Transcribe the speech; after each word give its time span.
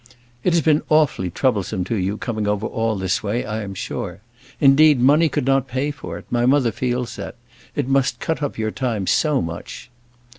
"It 0.43 0.53
has 0.53 0.63
been 0.63 0.81
awfully 0.89 1.29
troublesome 1.29 1.83
to 1.83 1.95
you, 1.95 2.17
coming 2.17 2.47
over 2.47 2.65
all 2.65 2.95
this 2.95 3.21
way, 3.21 3.45
I 3.45 3.61
am 3.61 3.75
sure. 3.75 4.21
Indeed, 4.59 4.99
money 4.99 5.29
could 5.29 5.45
not 5.45 5.67
pay 5.67 5.91
for 5.91 6.17
it; 6.17 6.25
my 6.31 6.47
mother 6.47 6.71
feels 6.71 7.17
that. 7.17 7.35
It 7.75 7.87
must 7.87 8.19
cut 8.19 8.41
up 8.41 8.57
your 8.57 8.71
time 8.71 9.05
so 9.05 9.43
much." 9.43 9.91